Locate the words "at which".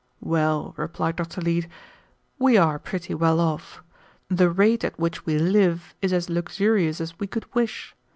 4.83-5.27